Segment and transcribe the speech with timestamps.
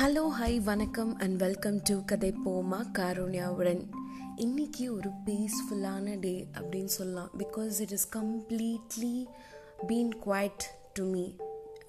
[0.00, 3.86] Hello hi வணக்கம் and welcome to Kathai Poma காருண்யாவுடன்.
[4.36, 9.24] இன்னைக்கு ஒரு பீஸ்ஃபுல்லான டே அப்படின்னு சொல்லலாம் because it is completely
[9.86, 11.34] been quiet to me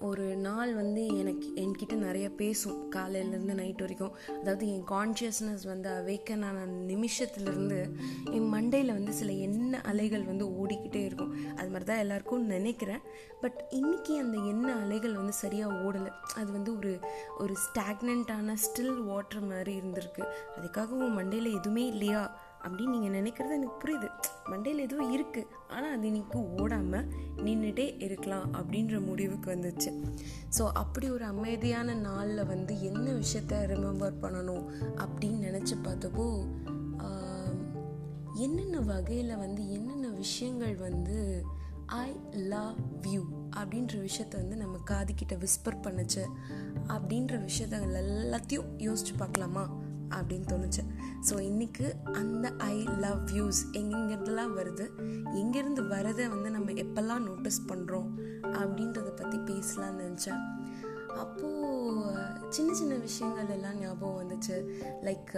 [0.06, 4.16] ஒரு நாள் வந்து எனக்கு என்கிட்ட நிறைய பேசும் காலையிலேருந்து நைட் வரைக்கும்.
[4.40, 7.80] அதாவது என் கான்ஷியஸ்னஸ் வந்து அவேக்கன் ஆன நிமிஷத்துலேருந்து
[8.30, 11.32] என் மண்டையில் வந்து சில எண்ண அலைகள் வந்து ஓடிக்கிட்டே இருக்கும்.
[11.56, 13.02] அது மாதிரி தான் எல்லாருக்கும் நினைக்கிறேன்.
[13.40, 16.12] பட் இன்னைக்கு அந்த எண்ண அலைகள் வந்து சரியாக ஓடலை.
[16.34, 16.98] அது வந்து ஒரு
[17.38, 20.24] ஒரு ஸ்டாக்னண்ட்டான ஸ்டில் வாட்டர் மாதிரி இருந்திருக்கு.
[20.56, 22.45] அதுக்காக உன் மண்டையில் எதுவுமே இல்லையா?
[22.62, 24.08] அப்படின்னு நீங்கள் நினைக்கிறது எனக்கு புரியுது.
[24.50, 29.90] மண்டையில் எதுவும் இருக்குது ஆனால் அது இன்னைக்கு ஓடாமல் நின்றுட்டே இருக்கலாம் அப்படின்ற முடிவுக்கு வந்துச்சு.
[30.58, 34.64] ஸோ அப்படி ஒரு அமைதியான நாளில் வந்து என்ன விஷயத்த ரிமெம்பர் பண்ணணும்
[34.96, 36.44] அப்படின்னு நினச்சி பார்த்தப்போ
[38.38, 41.44] என்னென்ன வகையில் வந்து என்னென்ன விஷயங்கள் வந்து
[41.86, 43.22] ஐ லவ் யூ
[43.56, 46.24] அப்படின்ற விஷயத்த வந்து நம்ம காதுகிட்ட விஸ்பர் பண்ணுச்சு
[46.88, 49.64] அப்படின்ற விஷயத்த எல்லாத்தையும் யோசிச்சு பார்க்கலாமா?
[50.16, 50.82] அப்படின்னு தோணுச்சு.
[51.28, 54.86] ஸோ இன்னைக்கு அந்த ஐ லவ் வியூஸ் எங்கெங்கெல்லாம் வருது
[55.42, 58.10] எங்கேருந்து வரதை வந்து நம்ம எப்பெல்லாம் நோட்டீஸ் பண்ணுறோம்
[58.60, 60.42] அப்படின்றத பற்றி பேசலாம்னு நினச்சேன்.
[61.22, 64.56] அப்போது சின்ன சின்ன விஷயங்கள் எல்லாம் ஞாபகம் வந்துச்சு.
[65.08, 65.34] லைக்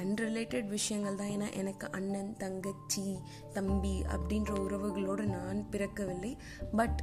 [0.00, 1.30] அன்ரிலேட்டட் uh, விஷயங்கள் தான்.
[1.34, 3.18] ஏன்னா எனக்கு அண்ணன் தங்கச்சி
[3.52, 6.36] தம்பி அப்படின்ற உறவுகளோடு நான் பிறக்கவில்லை.
[6.76, 7.00] பட்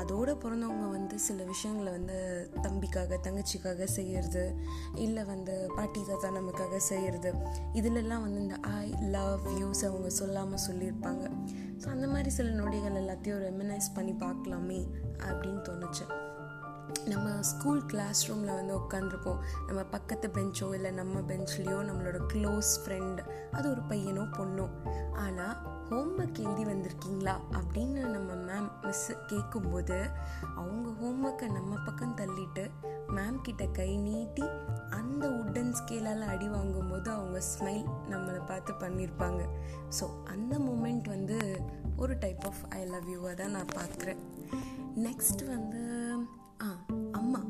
[0.00, 2.16] அதோடு பிறந்தவங்க வந்து சில விஷயங்களை வந்து
[2.62, 4.44] தம்பிக்காக தங்கச்சிக்காக செய்கிறது
[4.94, 7.32] இல்லை வந்து பாட்டி தாத்தா நமக்காக செய்கிறது
[7.72, 11.24] இதிலெல்லாம் வந்து இந்த ஐ லவ் யூஸ் அவங்க சொல்லாமல் சொல்லியிருப்பாங்க.
[11.82, 14.80] ஸோ அந்த மாதிரி சில நொடிகள் எல்லாத்தையும் ரெமினைஸ் பண்ணி பார்க்கலாமே
[15.28, 16.06] அப்படின்னு தோணுச்சு.
[17.12, 23.20] நம்ம ஸ்கூல் கிளாஸ் ரூமில் வந்து உட்காந்துருப்போம் நம்ம பக்கத்து பெஞ்சோ இல்லை நம்ம பெஞ்ச்லேயோ நம்மளோட க்ளோஸ் ஃப்ரெண்ட்
[23.52, 24.66] அது ஒரு பையனோ பொண்ணோ.
[25.24, 25.56] ஆனால்
[25.90, 30.08] ஹோம்ஒர்க் எழுதி வந்திருக்கீங்களா அப்படின்னு நம்ம மேம் மிஸ் கேட்கும்போது
[30.54, 32.70] அவங்க ஹோம்ஒர்க்கை நம்ம பக்கம் தள்ளிட்டு
[33.08, 34.42] மேம் கிட்ட கை நீட்டி
[34.90, 39.42] அந்த உட்டன் ஸ்கேலால் அடி வாங்கும்போது அவங்க ஸ்மைல் நம்மளை பார்த்து பண்ணியிருப்பாங்க
[40.00, 41.38] ஸோ அந்த மூமெண்ட் வந்து
[41.96, 44.20] ஒரு டைப் ஆஃப் ஐ லவ் யூவாக தான் நான் பார்க்குறேன்.
[44.96, 45.82] நெக்ஸ்ட் வந்து
[46.62, 47.40] ஆ அம்மா.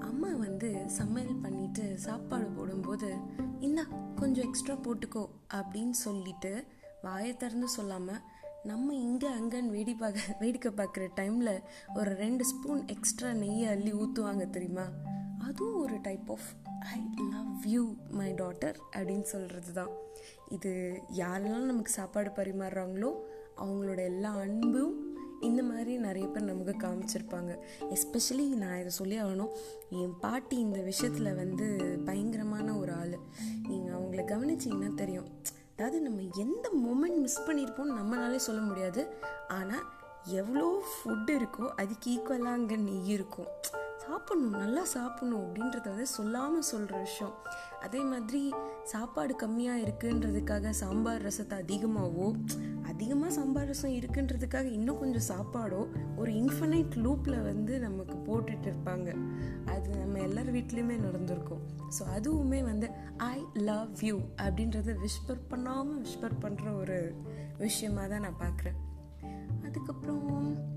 [0.00, 3.16] அம்மா வந்து சமையல் பண்ணிட்டு சாப்பாடு போடும்போது
[3.60, 3.82] இந்தா
[4.16, 6.66] கொஞ்சம் எக்ஸ்ட்ரா போட்டுக்கோ அப்படின்னு சொல்லிட்டு
[7.04, 8.22] வாயை திறந்து சொல்லாமல்
[8.64, 11.54] நம்ம இங்கே அங்கன்னு வேடி பார்க்க வேடிக்கை பார்க்குற டைமில்
[11.94, 14.86] ஒரு ரெண்டு ஸ்பூன் எக்ஸ்ட்ரா நெய்யை அள்ளி ஊற்றுவாங்க தெரியுமா?
[15.38, 16.48] அதுவும் ஒரு type of
[16.92, 17.00] I
[17.32, 19.92] love you my daughter அப்படின்னு சொல்கிறது தான்
[20.48, 20.70] இது
[21.16, 23.10] யாரெல்லாம் நமக்கு சாப்பாடு பரிமாறுறாங்களோ
[23.56, 24.94] அவங்களோட எல்லா அன்பும்
[25.40, 27.52] இந்த மாதிரி நிறைய பேர் நமக்கு காமிச்சிருப்பாங்க.
[27.94, 29.50] எஸ்பெஷலி நான் இதை சொல்லி ஆகணும்.
[29.90, 31.66] என் பாட்டி இந்த விஷயத்தில் வந்து
[32.04, 33.16] பயங்கரமான ஒரு ஆள்.
[33.68, 35.28] நீங்கள் அவங்கள கவனிச்சிங்கன்னா தெரியும்.
[35.76, 39.02] அதாவது நம்ம எந்த மூமெண்ட் மிஸ் பண்ணியிருப்போம்னு நம்மளாலே சொல்ல முடியாது.
[39.48, 39.86] ஆனால்
[40.40, 43.50] எவ்வளோ ஃபுட் இருக்கோ அதுக்கு ஈக்குவலாக அங்கே நெய் இருக்கும்.
[44.04, 47.34] சாப்பிட்ணும் நல்லா சாப்பிட்ணும் அப்படின்றத வந்து சொல்லாமல் சொல்கிற விஷயம்.
[47.80, 52.28] அதே மாதிரி சாப்பாடு கம்மியாக இருக்குன்றதுக்காக சாம்பார் ரசத்தை அதிகமாகவோ
[52.82, 55.80] அதிகமாக சாம்பார் ரசம் இருக்குன்றதுக்காக இன்னும் கொஞ்சம் சாப்பாடோ
[56.16, 59.08] ஒரு இன்ஃபனைட் லூப்பில் வந்து நமக்கு போட்டுட்டு இருப்பாங்க.
[59.64, 61.62] அது நம்ம எல்லார் வீட்லேயுமே நடந்திருக்கும்.
[61.98, 66.98] ஸோ அதுவுமே வந்து ஐ லவ் யூ அப்படின்றத விஸ்பர் பண்ணாமல் விஸ்பர் பண்ணுற ஒரு
[67.58, 68.78] விஷயமாக தான் நான் பார்க்குறேன்
[69.64, 70.72] அதுக்கப்புறம்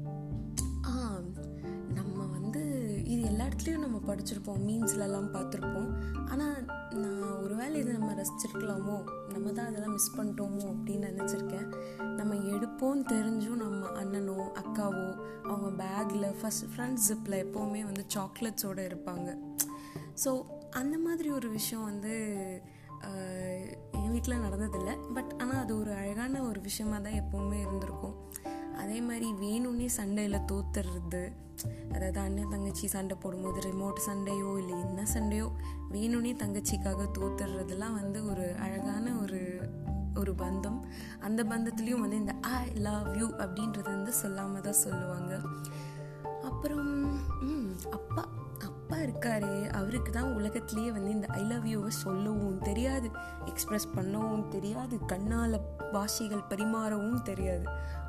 [3.14, 5.92] இது எல்லா இடத்துலையும் நம்ம படிச்சிருப்போம் மீன்ஸ்லலாம் பார்த்துருப்போம்.
[6.32, 6.58] ஆனால்
[7.04, 8.98] நான் ஒருவேளை இதை நம்ம ரசிச்சிருக்கலாமோ
[9.34, 11.68] நம்ம தான் அதெல்லாம் மிஸ் பண்ணிட்டோமோ அப்படின்னு நினச்சிருக்கேன்.
[12.20, 15.08] நம்ம எடுப்போம் தெரிஞ்சும் நம்ம அண்ணனோ அக்காவோ
[15.50, 19.30] அவங்க பேக்கில் ஃபஸ்ட் ஃப்ரண்ட் ஜிப்பில் எப்போவுமே வந்து சாக்லேட்ஸோடு இருப்பாங்க.
[20.24, 20.32] ஸோ
[20.82, 22.16] அந்த மாதிரி ஒரு விஷயம் வந்து
[23.98, 24.94] என் வீட்டில் நடந்ததில்லை.
[25.16, 28.16] பட் ஆனால் அது ஒரு அழகான ஒரு விஷயமாக தான் எப்போவுமே இருந்திருக்கும்.
[28.78, 31.34] அதே மாதிரி வேணும்னே சண்டையில் தோத்துறது.
[31.94, 35.48] அதாவது அண்ணன் தங்கச்சி சண்டை போடும்போது ரிமோட் சண்டையோ இல்லை என்ன சண்டையோ
[35.92, 39.42] வேணும்னே தங்கச்சிக்காக தோத்துறதுலாம் வந்து ஒரு அழகான ஒரு
[40.16, 40.80] ஒரு பந்தம்.
[41.20, 45.34] அந்த பந்தத்துலேயும் வந்து இந்த ஐ லவ் யூ அப்படின்றது வந்து சொல்லாமல் தான் சொல்லுவாங்க.
[46.44, 47.20] அப்புறம்
[47.92, 48.24] அப்பா
[48.66, 49.70] அப்பா இருக்காரு.
[49.70, 53.10] அவருக்கு தான் உலகத்துலேயே வந்து இந்த ஐ லவ் யூவை சொல்லவும் தெரியாது.
[53.46, 55.06] எக்ஸ்ப்ரெஸ் பண்ணவும் தெரியாது.
[55.06, 55.62] கண்ணால்
[55.92, 57.66] பாஷைகள் பரிமாறவும் தெரியாது.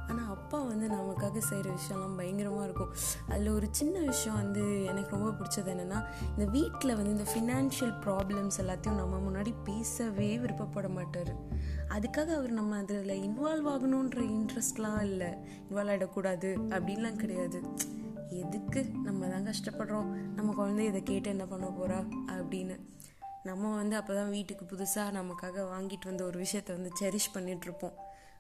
[0.08, 2.92] ஆனால் அப்பா வந்து நமக்காக செய்கிற விஷயம்லாம் பயங்கரமாக இருக்கும்.
[3.28, 6.04] அதில் ஒரு சின்ன விஷயம் வந்து எனக்கு ரொம்ப பிடிச்சது என்னென்னா
[6.36, 11.36] இந்த வீட்டில் வந்து இந்த ஃபினான்ஷியல் ப்ராப்ளம்ஸ் எல்லாத்தையும் நம்ம முன்னாடி பேசவே விருப்பப்பட மாட்டார்.
[11.88, 15.30] அதுக்காக அவர் நம்ம அதில் இன்வால்வ் ஆகணுன்ற இன்ட்ரெஸ்ட்லாம் இல்லை.
[15.68, 17.60] இன்வால்வ் ஆகிடக்கூடாது அப்படின்லாம் கிடையாது.
[18.30, 18.84] எதுக்கு?
[19.04, 20.10] நம்ம தான் கஷ்டப்படுறோம்.
[20.34, 22.76] நம்ம குழந்தை இதை கேட்டு என்ன பண்ண போகிறா அப்படின்னு.
[23.42, 27.96] நம்ம வந்து அப்போ தான் வீட்டுக்கு புதுசாக நமக்காக வாங்கிட்டு வந்த ஒரு விஷயத்த வந்து செரிஷ் பண்ணிகிட்ருப்போம்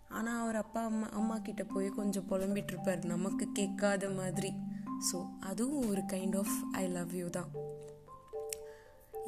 [0.08, 3.04] ஆனால் அவர் அப்பா அம்மா அம்மா கிட்ட போய் கொஞ்சம் புலம்பிட்டு இருப்பார்.
[3.04, 4.52] நமக்கு கேட்காத மாதிரி.
[5.08, 7.50] ஸோ அதுவும் ஒரு kind of I love you தான்.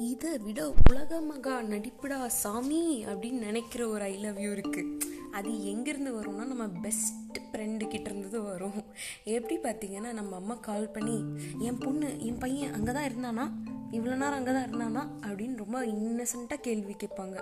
[0.09, 6.11] இதை விட உலக மகா நடிப்புடா சாமி அப்படின்னு நினைக்கிற ஒரு ஐ லவ் யூ இருக்குது அது எங்கேருந்து
[6.19, 8.79] வரும்னா நம்ம பெஸ்ட் ஃப்ரெண்டு கிட்ட இருந்தது வரும்.
[9.23, 11.17] எப்படி பார்த்தீங்கன்னா நம்ம அம்மா கால் பண்ணி
[11.59, 13.45] என் பொண்ணு என் பையன் அங்கே தான் இருந்தானா?
[13.91, 15.03] இவ்வளோ நேரம் அங்கே தான் இருந்தானா?
[15.27, 17.37] அப்படின்னு ரொம்ப இன்னசென்ட்டாக கேள்வி கேட்பாங்க.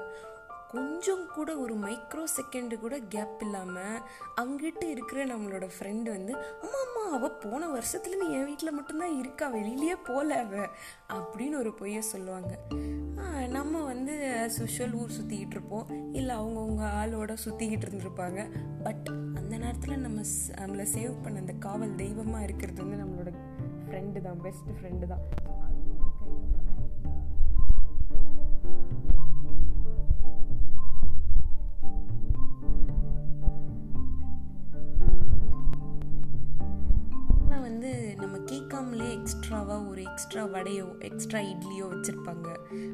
[0.71, 3.99] கொஞ்சம் கூட ஒரு மைக்ரோ செகண்டு கூட கேப் இல்லாமல்
[4.41, 9.53] அங்கிட்டு இருக்கிற நம்மளோட ஃப்ரெண்டு வந்து அம்மா அம்மா அவள் போன வருஷத்துல நீ என் வீட்டில் மட்டும்தான் இருக்கா?
[9.55, 10.65] வெளியிலேயே போல அவ.
[11.13, 12.59] அப்படின்னு ஒரு பொய்ய சொல்லுவாங்க.
[13.47, 14.13] நம்ம வந்து
[14.57, 16.13] சுஷல் ஊர் சுற்றிக்கிட்டு இருப்போம்.
[16.13, 18.49] இல்லை அவங்கவுங்க ஆளோட சுற்றிக்கிட்டு இருந்திருப்பாங்க.
[18.83, 23.33] பட் அந்த நேரத்தில் நம்ம நம்மளை சேவ் பண்ண அந்த காவல் தெய்வமாக இருக்கிறது வந்து நம்மளோட
[23.89, 25.21] ஃப்ரெண்டு தான் பெஸ்ட் ஃப்ரெண்டு தான்.
[40.59, 42.47] வடையோ எக்ஸ்ட்ரா இட்லியோ வச்சுருப்பாங்க.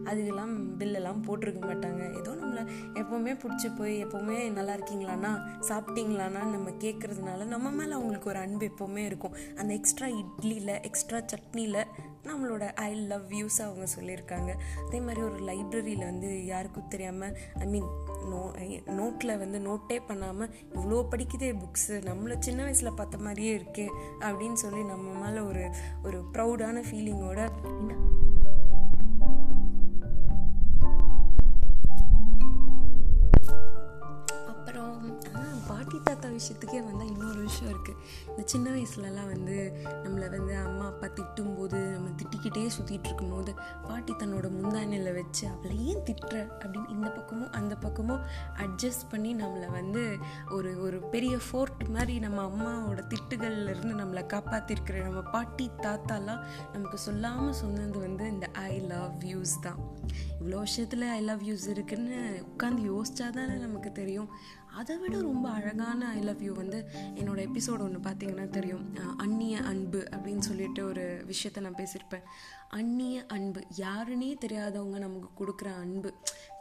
[0.04, 2.18] அதுக்கெல்லாம் பில்லெல்லாம் போட்டிருக்க மாட்டாங்க.
[2.18, 2.64] ஏதோ நம்மளை
[2.94, 5.32] எப்போவுமே பிடிச்சி போய் எப்போவுமே நல்லா இருக்கீங்களாண்ணா
[5.70, 9.36] சாப்பிட்டீங்களாண்ணா நம்ம கேட்குறதுனால நம்ம மேலே அவங்களுக்கு ஒரு அன்பு எப்போவுமே இருக்கும்.
[9.56, 11.82] அந்த எக்ஸ்ட்ரா இட்லியில் எக்ஸ்ட்ரா சட்னியில்
[12.24, 14.52] நம்மளோட ஐ லவ் யூஸ் அவங்க சொல்லியிருக்காங்க.
[14.86, 17.90] அதே மாதிரி ஒரு லைப்ரரியில் வந்து யாருக்கும் தெரியாமல் ஐ மீன்
[18.24, 18.42] நோ
[18.96, 23.88] நோட்டில் வந்து நோட்டே பண்ணாமல் இவ்வளோ படிக்குதே புக்ஸு நம்மளை சின்ன வயசில் பார்த்த மாதிரியே இருக்கே
[24.20, 25.66] அப்படின்னு சொல்லி நம்ம மேலே ஒரு
[26.04, 27.40] ஒரு ப்ரௌடான ஃபீலிங்கோட
[36.46, 37.96] விஷயத்துக்கே வந்தால் இன்னொரு விஷயம் இருக்குது
[38.28, 43.54] இந்த சின்ன வயசுலலாம் வந்து நம்மளை வந்து அம்மா அப்பா திட்டும்போது நம்ம திட்டிக்கிட்டே சுற்றிட்டு இருக்கும்போது
[43.88, 46.34] பாட்டி தன்னோட முந்தானையில் வச்சு அவளை ஏன் திட்டுற?
[46.34, 48.22] அப்படின்னு இந்த பக்கமும் அந்த பக்கமும்
[48.58, 50.18] அட்ஜஸ்ட் பண்ணி நம்மளை வந்து
[50.50, 56.44] ஒரு ஒரு பெரிய ஃபோர்ட் மாதிரி நம்ம அம்மாவோட திட்டுகள்லேருந்து நம்மளை காப்பாற்றிருக்கிற நம்ம பாட்டி தாத்தாலாம்
[56.74, 59.78] நமக்கு சொல்லாமல் சொன்னது வந்து இந்த ஐ லவ் யூஸ் தான்.
[60.42, 64.30] இவ்வளோ விஷயத்தில் ஐ லவ் யூஸ் இருக்குன்னு உட்காந்து யோசிச்சா தானே நமக்கு தெரியும்.
[64.76, 66.80] அதை விட ரொம்ப அழகான ஐ லவ் யூ வந்து
[67.16, 68.84] என்னோட எபிசோடு ஒன்று பார்த்தீங்கன்னா தெரியும்.
[69.18, 72.24] அந்நிய அன்பு அப்படின்னு சொல்லிட்டு ஒரு விஷயத்த நான் பேசியிருப்பேன்.
[72.70, 73.62] அந்நிய அன்பு.
[73.78, 76.14] யாருன்னே தெரியாதவங்க நமக்கு கொடுக்குற அன்பு.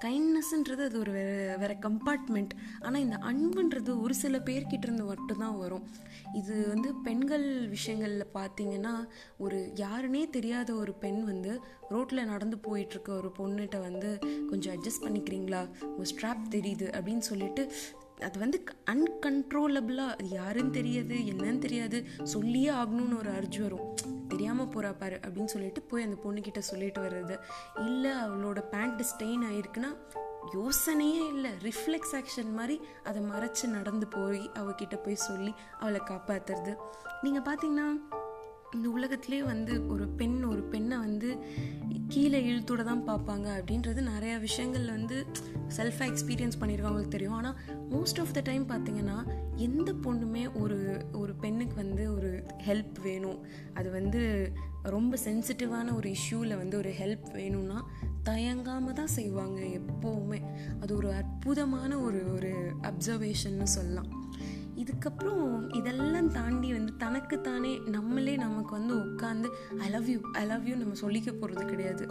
[0.04, 5.86] கைண்ட்னஸ்ன்றது அது ஒரு வேற வேற கம்பார்ட்மெண்ட் ஆனால் இந்த அன்புன்றது ஒரு சில பேர்கிட்ட இருந்து மட்டும்தான் வரும்.
[6.32, 8.94] இது வந்து பெண்கள் விஷயங்களில் பார்த்தீங்கன்னா
[9.38, 14.18] ஒரு யாருன்னே தெரியாத ஒரு பெண் வந்து ரோட்டில் நடந்து போயிட்டுருக்க ஒரு பொண்ணுகிட்ட வந்து
[14.50, 15.62] கொஞ்சம் அட்ஜஸ்ட் பண்ணிக்கிறீங்களா?
[15.84, 16.86] உங்கள் ஸ்ட்ராப் தெரியுது.
[16.98, 17.70] அப்படின்னு சொல்லிட்டு
[18.28, 18.58] அது வந்து
[18.92, 21.98] அன்கன்ட்ரோலபிளாக அது யாருன்னு தெரியாது என்னன்னு தெரியாது.
[22.34, 23.86] சொல்லியே ஆகணும்னு ஒரு அர்ஜு வரும்.
[24.28, 27.36] தெரியாமல் போகிறா பாரு அப்படின்னு சொல்லிட்டு போய் அந்த பொண்ணுக்கிட்ட சொல்லிட்டு வர்றது.
[27.86, 29.90] இல்லை அவளோட பேண்ட் ஸ்டெயின் ஆயிருக்குன்னா
[30.54, 31.50] யோசனையே இல்லை.
[31.62, 36.74] ரிஃப்ளெக்ஸ் ஆக்ஷன் மாதிரி அதை மறைச்சு நடந்து போய் அவகிட்ட போய் சொல்லி அவளை காப்பாற்றுறது
[37.22, 37.88] நீங்கள் பார்த்தீங்கன்னா
[38.74, 41.36] இந்த உலகத்திலே வந்து ஒரு பெண் ஒரு பெண்ணை வந்து
[42.08, 45.26] கீழே இழுத்துட தான் பார்ப்பாங்க அப்படின்றது நிறையா விஷயங்கள் வந்து
[45.76, 47.32] செல்ஃபாக எக்ஸ்பீரியன்ஸ் பண்ணியிருக்கவங்களுக்கு தெரியும்.
[47.32, 47.56] ஆனால்
[47.90, 49.18] மோஸ்ட் ஆஃப் த டைம் பார்த்தீங்கன்னா
[49.56, 53.40] எந்த பொண்ணுமே ஒரு ஒரு பெண்ணுக்கு வந்து ஒரு ஹெல்ப் வேணும்.
[53.74, 57.78] அது வந்து ரொம்ப சென்சிட்டிவான ஒரு இஷ்யூவில் வந்து ஒரு ஹெல்ப் வேணும்னா
[58.22, 60.40] தயங்காமல் தான் செய்வாங்க எப்போவுமே.
[60.80, 64.10] அது ஒரு அற்புதமான ஒரு ஒரு அப்சர்வேஷன்னு சொல்லலாம்.
[64.82, 69.48] இதுக்கப்புறம் இதெல்லாம் தாண்டி வந்து தனக்குத்தானே நம்மளே நமக்கு வந்து உட்காந்து
[69.78, 72.06] I love you I love you நம்ம சொல்லிக்க போகிறது கிடையாது.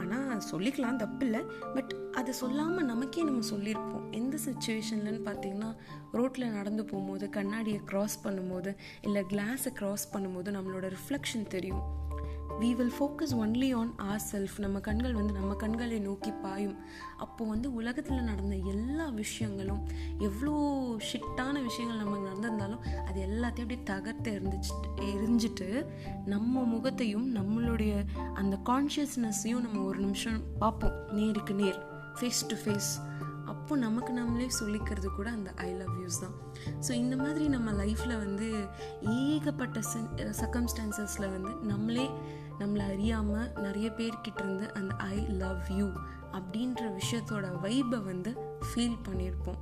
[0.00, 1.42] ஆனால் சொல்லிக்கலாம் தப்பு இல்லை
[1.74, 4.06] பட் அதை சொல்லாமல் நமக்கே நம்ம சொல்லியிருப்போம்.
[4.12, 5.70] எந்த சுச்சுவேஷன்லன்னு பார்த்தீங்கன்னா
[6.12, 11.84] ரோட்டில் நடந்து போகும்போது கண்ணாடியை க்ராஸ் பண்ணும்போது இல்லை கிளாஸை க்ராஸ் பண்ணும்போது நம்மளோட ரிஃப்ளெக்ஷன் தெரியும்.
[12.60, 16.76] We will focus only on our self நம்ம கண்கள் வந்து நம்ம கண்களை நோக்கி பாயும்.
[17.16, 19.82] அப்போ வந்து உலகத்தில் நடந்த எல்லா விஷயங்களும்
[20.28, 20.54] எவ்வளோ
[21.10, 24.76] ஷிட்டான விஷயங்கள் நமக்கு நடந்திருந்தாலும் அது எல்லாத்தையும் அப்படியே தகர்த்து எரிஞ்சிச்சு
[25.12, 25.68] எரிஞ்சிட்டு
[26.34, 27.94] நம்ம முகத்தையும் நம்மளுடைய
[28.34, 30.96] அந்த கான்ஷியஸ்னஸையும் நம்ம ஒரு நிமிஷம் பார்ப்போம்.
[31.18, 31.80] நேருக்கு நேர்
[32.20, 32.92] ஃபேஸ் டு ஃபேஸ்
[33.52, 36.34] அப்போ நமக்கு நம்மளே சொல்லிக்கிறது கூட அந்த ஐ லவ் யூஸ் தான்.
[36.86, 38.48] ஸோ இந்த மாதிரி நம்ம லைஃப்பில் வந்து
[39.44, 39.80] ஏகப்பட்ட
[40.38, 42.04] சர்க்கம்ஸ்டான்சஸில் வந்து நம்மளே
[42.60, 45.88] நம்மளை அறியாமல் நிறைய பேர்கிட்ட இருந்து அந்த ஐ லவ் யூ
[46.36, 48.30] அப்படின்ற விஷயத்தோட வைப்பை வந்து
[48.68, 49.58] ஃபீல் பண்ணியிருப்போம்.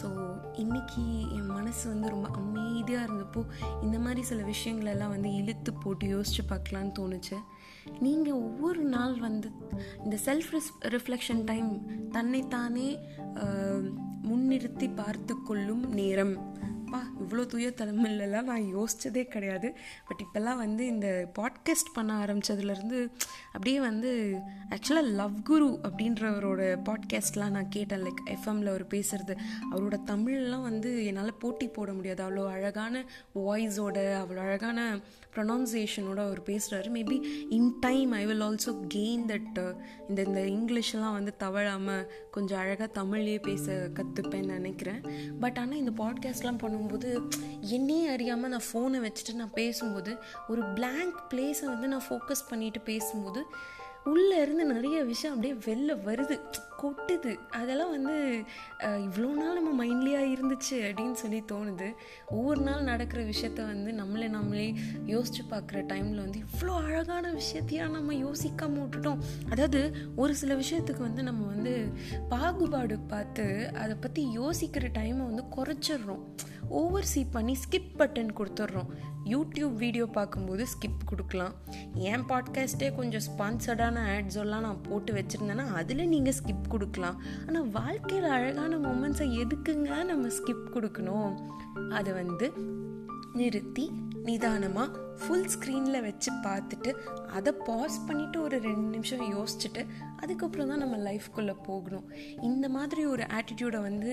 [0.00, 0.08] ஸோ
[0.62, 1.04] இன்றைக்கி
[1.36, 3.42] என் மனசு வந்து ரொம்ப அமைதியாக இருந்தப்போ
[3.82, 7.38] இந்த மாதிரி சில விஷயங்களெல்லாம் வந்து இழுத்து போட்டு யோசித்து பார்க்கலான்னு தோணுச்சு.
[8.06, 9.50] நீங்கள் ஒவ்வொரு நாள் வந்து
[10.04, 11.70] இந்த செல்ஃப் ரிஸ் ரிஃப்ளெக்ஷன் டைம்
[12.16, 12.88] தன்னைத்தானே
[14.30, 16.36] முன்னிறுத்தி பார்த்து கொள்ளும் நேரம்.
[16.94, 19.76] அப்பா இவ்வளோ தூய தலைமையிலலாம் நான் யோசித்ததே கிடையாது.
[20.08, 23.10] பட் இப்போல்லாம் வந்து இந்த பாட்காஸ்ட் பண்ண ஆரம்பித்ததுலேருந்து
[23.46, 24.38] அப்படியே வந்து
[24.70, 28.02] ஆக்சுவலாக லவ் குரு அப்படின்றவரோட பாட்காஸ்ட்லாம் நான் கேட்டேன்.
[28.02, 29.36] லைக் எஃப்எம்மில் அவர் பேசுகிறது
[29.72, 32.22] அவரோட தமிழ்லாம் வந்து என்னால் போட்டி போட முடியாது.
[32.24, 34.98] அவ்வளோ அழகான வாய்ஸோட அவ்வளோ அழகான
[35.34, 39.76] ப்ரொனவுன்சியேஷனோட அவர் பேசுகிறாரு maybe in time I will also gain that
[40.08, 45.00] இந்த இந்த இங்கிலீஷ்லாம் வந்து தவழாமல் கொஞ்சம் அழகாக தமிழ்லேயே பேச கற்றுப்பேன்னு நினைக்கிறேன்.
[45.40, 50.16] பட் ஆனால் இந்த பாட்காஸ்ட்லாம் பண்ணும்போது என்னையே அறியாமல் நான் ஃபோனை வச்சுட்டு நான் பேசும்போது
[50.48, 53.46] ஒரு பிளாங்க் பிளேஸை வந்து நான் ஃபோக்கஸ் பண்ணிட்டு பேசும்போது
[54.12, 56.36] உள்ளே இருந்து நிறைய விஷயம் அப்படியே வெளில வருது
[56.80, 57.32] கொட்டுது.
[57.58, 58.14] அதெல்லாம் வந்து
[59.06, 61.88] இவ்வளோ நாள் நம்ம மைண்ட்லியாக இருந்துச்சு அப்படின்னு சொல்லி தோணுது.
[62.36, 64.66] ஒவ்வொரு நாள் நடக்கிற விஷயத்த வந்து நம்மளே நம்மளே
[65.12, 69.22] யோசிச்சு பார்க்குற டைமில் வந்து இவ்வளோ அழகான விஷயத்தையாக நம்ம யோசிக்காமல் விட்டுட்டோம்.
[69.50, 69.82] அதாவது
[70.16, 71.74] ஒரு சில விஷயத்துக்கு வந்து நம்ம வந்து
[72.34, 73.46] பாகுபாடு பார்த்து
[73.84, 76.22] அதை பற்றி யோசிக்கிற டைமை வந்து குறைச்சிடுறோம்.
[76.80, 78.92] ஓவர் சீ பண்ணி ஸ்கிப் பட்டன் கொடுத்துட்றோம்.
[79.24, 81.52] யூடியூப் வீடியோ பார்க்கும்போது ஸ்கிப் கொடுக்கலாம்.
[81.94, 87.22] என் பாட்காஸ்ட்டே கொஞ்சம் ஸ்பான்சர்டான ஆட்ஸ் எல்லாம் நான் போட்டு வச்சுருந்தேன்னா அதில் நீங்கள் ஸ்கிப் கொடுக்கலாம்.
[87.48, 91.34] ஆனால் வாழ்க்கையில் அழகான மூமெண்ட்ஸை எதுக்குங்க நம்ம ஸ்கிப் கொடுக்கணும்?
[91.90, 92.52] அதை வந்து
[93.32, 93.90] நிறுத்தி
[94.24, 96.90] நிதானமாக ஃபுல் ஸ்க்ரீனில் வச்சு பார்த்துட்டு
[97.36, 99.82] அதை பாஸ் பண்ணிவிட்டு ஒரு ரெண்டு நிமிஷம் யோசிச்சுட்டு
[100.16, 102.06] அதுக்கப்புறம் தான் நம்ம லைஃப்குள்ளே போகணும்.
[102.40, 104.12] இந்த மாதிரி ஒரு ஆட்டிடியூடை வந்து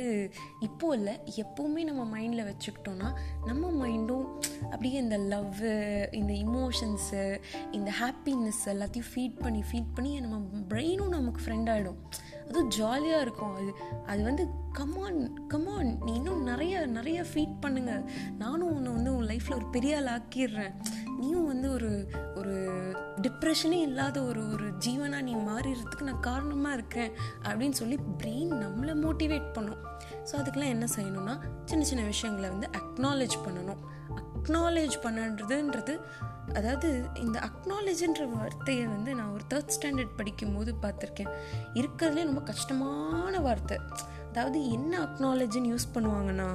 [0.60, 3.10] இப்போது இல்லை எப்போவுமே நம்ம மைண்டில் வச்சுக்கிட்டோன்னா
[3.46, 4.28] நம்ம மைண்டும்
[4.64, 5.74] அப்படியே இந்த லவ்வு
[6.12, 7.40] இந்த இமோஷன்ஸு
[7.72, 12.02] இந்த ஹாப்பினஸ் எல்லாத்தையும் ஃபீட் பண்ணி ஃபீட் பண்ணி நம்ம பிரெயினும் நமக்கு ஃப்ரெண்ட் ஆகிடும்
[12.48, 13.54] அதுவும் ஜாலியாக இருக்கும்.
[13.56, 13.72] அது
[14.06, 17.94] அது வந்து கமான் கமான் நீ இன்னும் நிறைய நிறைய ஃபீட் பண்ணுங்க.
[18.38, 20.74] நானும் உன்னை வந்து உன் லைஃப்பில் ஒரு பெரிய ஆள் ஆக்கிடுறேன்
[21.22, 21.90] நீயும் வந்து ஒரு
[22.36, 22.56] ஒரு
[23.22, 27.12] டிப்ரெஷனே இல்லாத ஒரு ஒரு ஜீவனாக நீ மாறிடுறதுக்கு நான் காரணமாக இருக்கேன்
[27.48, 29.82] அப்படின்னு சொல்லி பிரெயின் நம்மளை மோட்டிவேட் பண்ணும்.
[30.28, 31.36] ஸோ அதுக்கெலாம் என்ன செய்யணும்னா
[31.66, 33.82] சின்ன சின்ன விஷயங்களை வந்து அக்னாலேஜ் பண்ணணும்.
[34.22, 35.96] அக்னாலேஜ் பண்ணுறதுன்றது
[36.60, 36.88] அதாவது
[37.24, 41.30] இந்த அக்னாலேஜின்ற வார்த்தையை வந்து நான் ஒரு தேர்ட் ஸ்டாண்டர்ட் படிக்கும் போது பார்த்துருக்கேன்.
[41.74, 43.78] இருக்கிறதுலே ரொம்ப கஷ்டமான வார்த்தை.
[44.32, 46.50] அதாவது என்ன அக்னாலேஜ்னு யூஸ் பண்ணுவாங்கன்னா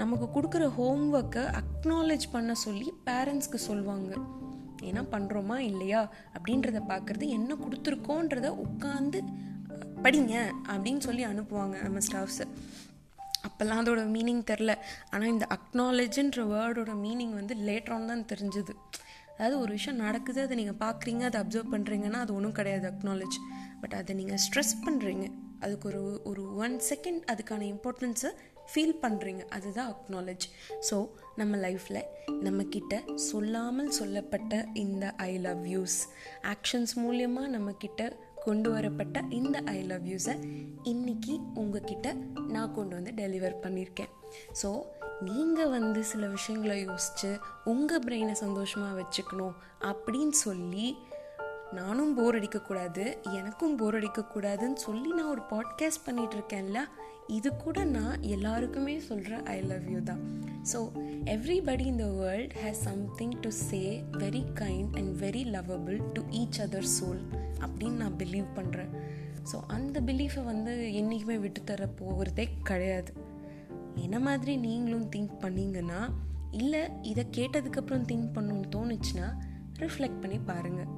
[0.00, 4.10] நமக்கு கொடுக்குற ஹோம் ஒர்க்கை அக்னாலேஜ் பண்ண சொல்லி பேரண்ட்ஸ்க்கு சொல்லுவாங்க.
[4.88, 6.00] ஏன்னா பண்ணுறோமா இல்லையா?
[6.36, 9.18] அப்படின்றத பார்க்குறது என்ன கொடுத்துருக்கோன்றத உட்காந்து
[10.04, 10.34] படிங்க
[10.72, 12.46] அப்படின்னு சொல்லி அனுப்புவாங்க நம்ம ஸ்டாஃப்ஸை
[13.48, 14.72] அப்போல்லாம் அதோட மீனிங் தெரில
[15.10, 18.72] ஆனால் இந்த அக்னாலேஜுன்ற வேர்டோட மீனிங் வந்து லேட்டரான் தான் தெரிஞ்சுது.
[19.34, 23.38] அதாவது ஒரு விஷயம் நடக்குது அதை நீங்கள் பார்க்குறீங்க அதை அப்சர்வ் பண்ணுறீங்கன்னா அது ஒன்றும் கிடையாது அக்னாலேஜ்
[23.80, 25.26] பட் அதை நீங்கள் ஸ்ட்ரெஸ் பண்ணுறீங்க
[25.60, 28.30] அதுக்கு ஒரு ஒரு ஒன் செகண்ட் அதுக்கான இம்பார்ட்டன்ஸை
[28.70, 30.46] ஃபீல் பண்ணுறீங்க அதுதான் அக்னாலேஜ்
[30.90, 30.96] ஸோ
[31.36, 32.02] நம்ம லைஃப்பில்
[32.40, 35.98] நம்மக்கிட்ட சொல்லாமல் சொல்லப்பட்ட இந்த ஐ லவ் யூஸ்
[36.46, 38.02] ஆக்ஷன்ஸ் மூலியமாக நம்மக்கிட்ட
[38.44, 40.34] கொண்டு வரப்பட்ட இந்த ஐ லவ் யூஸை
[40.82, 42.08] இன்னைக்கு உங்ககிட்ட
[42.48, 44.12] நான் கொண்டு வந்து டெலிவர் பண்ணியிருக்கேன்
[44.62, 44.70] ஸோ
[45.22, 47.30] நீங்கள் வந்து சில விஷயங்களை யோசித்து
[47.64, 50.86] உங்கள் பிரெயினை சந்தோஷமாக வச்சுக்கணும் அப்படின்னு சொல்லி
[51.72, 56.80] நானும் போர் அடிக்கக்கூடாது எனக்கும் போர் அடிக்கக்கூடாதுன்னு சொல்லி நான் ஒரு பாட்காஸ்ட் பண்ணிகிட்ருக்கேன்ல
[57.36, 60.22] இது கூட நான் எல்லாருக்குமே சொல்கிற ஐ லவ் யூ தான்.
[60.72, 60.78] So
[61.24, 63.80] everybody in the world has something to say
[64.18, 67.22] very kind and very lovable to each other soul
[67.60, 68.92] அப்படின்னு நான் பிலீவ் பண்ணுறேன்
[69.52, 73.12] ஸோ அந்த பிலீஃபை வந்து என்றைக்குமே விட்டு தர போகிறதே கிடையாது.
[73.96, 76.00] என்ன மாதிரி நீங்களும் திங்க் பண்ணீங்கன்னா
[76.50, 79.28] இல்லை இதை கேட்டதுக்கப்புறம் திங்க் பண்ணணும்னு தோணுச்சுன்னா
[79.78, 80.90] ரிஃப்ளெக்ட் பண்ணி பாருங்கள்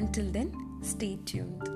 [0.00, 0.52] அன்டில் தென்
[0.92, 1.75] ஸ்டே டியூன்ட்